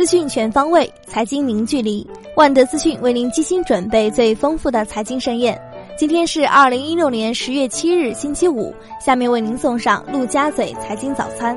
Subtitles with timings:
[0.00, 2.08] 资讯全方位，财经零距离。
[2.34, 5.60] 万德资讯为您精心准备最丰富的财经盛宴。
[5.94, 8.74] 今天是二零一六年十月七日，星期五。
[8.98, 11.54] 下面为您送上陆家嘴财经早餐。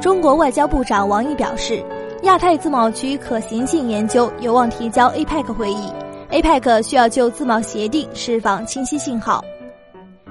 [0.00, 1.80] 中国外交部长王毅表示，
[2.24, 5.86] 亚太自贸区可行性研究有望提交 APEC 会议
[6.32, 9.44] ，APEC 需要就自贸协定释放清晰信号。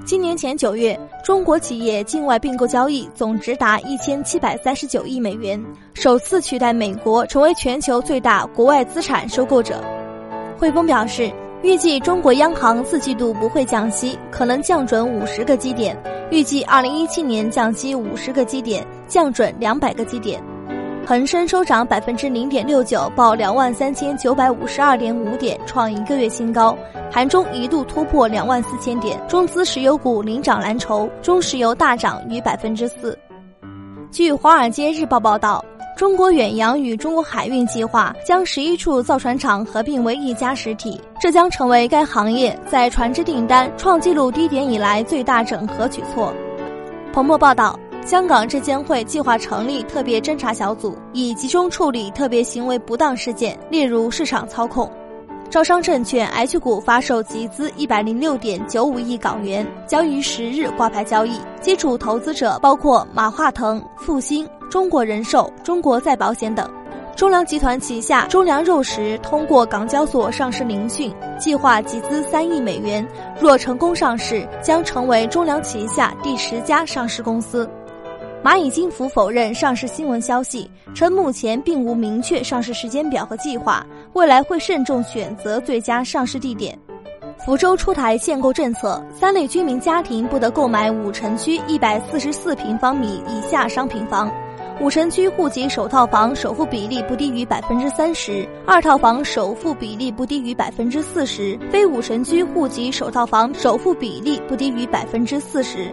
[0.06, 5.62] 今年前九月，中国企业境外并购交易总值达一千七百三十九亿美元，
[5.94, 9.82] 首次取代美国成为全球最大国外资产收购者。
[10.58, 15.98] 汇丰表示，预计中国央行四季度不会降息，可能降准五十个基点，
[16.30, 20.44] 预计二零一七年降息五十个基点，降准两百个基点。
[21.06, 26.76] 恒生收涨百分之零点六九，报两万三千九百五十二点五点，创一个月新高。
[27.12, 33.18] 盘中一度突破两万四千点，中资石油股领涨蓝筹，中石油大涨逾百分之四。
[34.12, 35.64] 据《华尔街日报》报道，
[35.98, 46.34] 中国远洋与中国海运计划将十一处造船厂合并为一家实体，这将成为该行业在船只订单创纪录低点以来最大整合举措。
[47.12, 47.78] 彭博报道。
[48.06, 54.92] 香港证监会计划成立特别侦查小组，以集中处理特别行为不当事件，例如市场操控。
[55.50, 61.40] 招商证券 H 股发售集资一百零六点九五亿港元，将于十日挂牌交易。
[61.62, 66.70] 基础投资者包括马化腾、复星、中国人寿、中国再保险等。
[67.16, 73.08] 中粮集团旗下中粮肉食通过港交所上市聆讯，计划集资三亿美元，
[73.40, 77.70] 若成功上市，将成为中粮旗下第十家上市公司。
[78.44, 86.78] 蚂蚁金服否认上市新闻消息，称目前并无明确上市时间表和计划，未来会慎重选择最佳上市地点。
[87.46, 94.30] 福州出台限购政策，三类居民家庭不得购买五城区一百四十四平方米以下商品房，
[94.82, 105.90] 五城区户籍首套房首付比例不低于百分之三十，二套房首付比例不低于百分之四十，非五城区户籍首套房首付比例不低于百分之四十。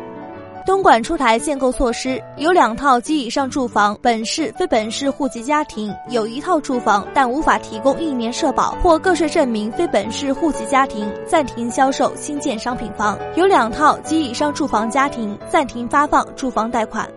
[0.66, 17.09] 东莞出台限购措施，有两套及以上住房本市、非本市户籍家庭有一套住房但无法提供一年社保或个税证明，非本市户籍家庭暂停销售新建商品房；有两套及以上住房家庭暂停发放住房贷款。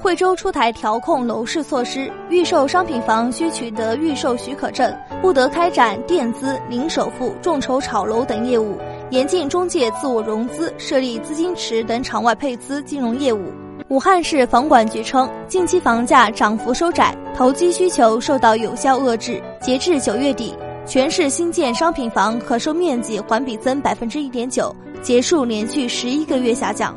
[0.00, 4.92] 惠州出台调控楼市措施，预售商品房需取得预售许可证，
[5.22, 8.76] 不得开展垫资、零首付、众筹炒楼等业务。
[9.12, 13.52] 严禁中介自我融资、设立资金池等场外配资金融业务。
[13.88, 19.38] 武汉市房管局称，近期房价涨幅收窄，投机需求受到有效遏制。
[19.60, 20.54] 截至九月底，
[20.86, 26.96] 全市新建商品房可售面积环比增百分之一点九，结束连续十一个月下降。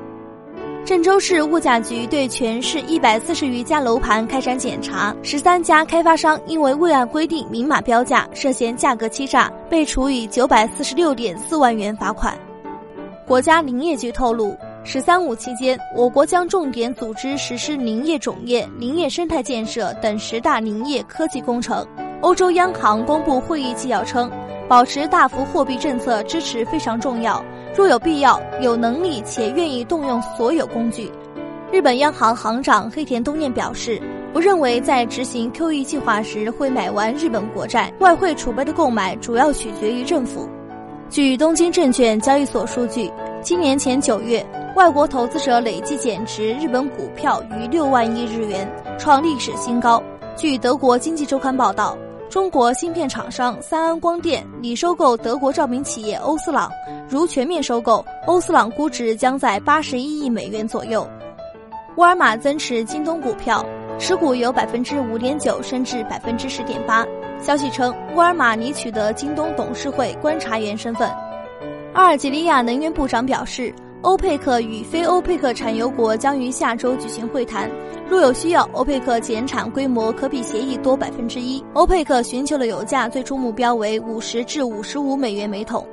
[0.86, 12.38] 郑州市物价局对全市一百四十余家楼盘开展检查，十三家开发商因为未按规定明码标价，涉嫌价格欺诈，被处以九百四十六点四万元罚款。
[13.26, 21.84] 国家林业局透露，“十三五”期间，我国将重点组织实施林业种业、林业生态建设等十大林业科技工程。
[22.22, 24.32] 欧洲央行公布会议纪要称，
[24.68, 27.44] 保持大幅货币政策支持非常重要。
[27.76, 31.12] 若有必要、有能力且愿意动用所有工具，
[31.72, 34.02] 日本央行行长黑田东彦表示，
[34.34, 40.48] 不认为在执行 QE 计划时会买完日本国债，外汇储备的购买主要取决于政府。
[41.10, 43.12] 据东京证券交易所数据，
[43.42, 44.46] 今年前九月，
[44.76, 50.02] 外国投资者累计减持日本股票逾六万亿日元，创历史新高。
[50.38, 51.98] 据德国经济周刊报道。
[52.36, 56.70] 中国芯片厂商三安光电拟收购德国照明企业欧司朗，
[57.08, 61.08] 如全面收购，欧司朗估值将在八十一亿美元左右。
[61.96, 63.66] 沃尔玛增持京东股票，
[63.98, 67.08] 持股由百分之五点九升至百分之十点八。
[67.40, 71.10] 消息称，沃尔玛拟取得京东董事会观察员身份。
[71.94, 73.74] 阿尔及利亚能源部长表示。
[74.06, 77.68] 欧佩克与非欧佩克产油国将于下周举行会谈，
[78.08, 81.62] 若有需要，欧佩克减产规模可比协议多百分之一。
[81.74, 85.84] 欧佩克寻求的油价最初目标为五十至五十五美元每桶。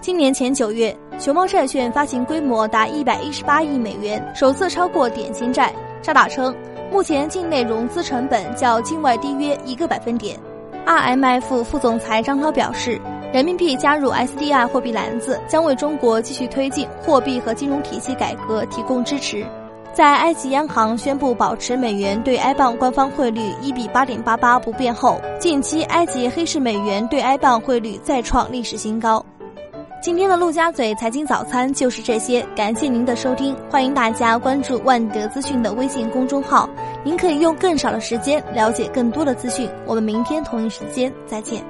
[0.00, 5.74] 今年前九月，熊猫债券发行规模达一百一十八亿美元，首次超过点心债。
[6.00, 6.54] 渣打称，
[6.92, 10.38] 目前境内融资成本较境外低约一个百分点。
[10.86, 13.00] RMF 副总裁张涛表示。
[13.32, 19.44] 人民币加入 SDR 货币篮子，将为中国继续推进货币和金融体系改革提供支持。
[19.92, 29.24] 在埃及央行宣布保持美元对埃镑官方汇率一比八点八八不变后，近期埃及黑市美元对埃镑汇率再创历史新高。
[30.02, 36.68] 今天的陆家嘴财经早餐就是这些，感谢您的收听，欢迎大家关注万德资讯的微信公众号，
[37.02, 39.68] 您可以用更少的时间了解更多的资讯。
[39.84, 41.64] 我们明天同一时间再见。